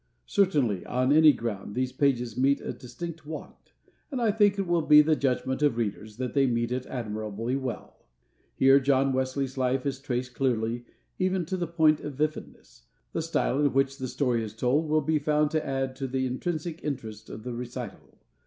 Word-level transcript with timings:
Certainly, 0.25 0.83
on 0.87 1.13
any 1.13 1.31
ground, 1.31 1.75
these 1.75 1.91
pages 1.91 2.35
meet 2.35 2.59
a 2.59 2.73
distinct 2.73 3.23
want; 3.23 3.71
and 4.09 4.19
I 4.19 4.31
think 4.31 4.57
it 4.57 4.65
will 4.65 4.81
be 4.81 5.03
the 5.03 5.15
judgment 5.15 5.61
of 5.61 5.77
readers, 5.77 6.17
that 6.17 6.33
they 6.33 6.47
meet 6.47 6.71
it 6.71 6.87
admirably 6.87 7.55
well. 7.55 8.03
Here 8.55 8.79
John 8.79 9.13
Wesley's 9.13 9.59
life 9.59 9.85
is 9.85 9.99
traced 9.99 10.33
clearly, 10.33 10.85
even 11.19 11.45
to 11.45 11.55
the 11.55 11.67
point 11.67 11.99
of 11.99 12.15
vividness. 12.15 12.87
The 13.13 13.21
style 13.21 13.59
in 13.59 13.73
which 13.73 13.99
the 13.99 14.07
story 14.07 14.43
is 14.43 14.55
told, 14.55 14.89
will 14.89 15.01
be 15.01 15.19
found 15.19 15.51
to 15.51 15.63
add 15.63 15.95
to 15.97 16.07
the 16.07 16.25
intrinsic 16.25 16.83
interest 16.83 17.29
of 17.29 17.43
the 17.43 17.53
recital. 17.53 18.17